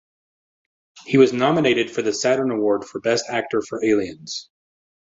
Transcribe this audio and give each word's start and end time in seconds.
He 1.05 1.17
was 1.19 1.31
nominated 1.31 1.91
for 1.91 2.01
the 2.01 2.11
Saturn 2.11 2.49
Award 2.49 2.85
for 2.85 2.99
Best 2.99 3.25
Actor 3.29 3.61
for 3.61 3.85
Aliens. 3.85 4.49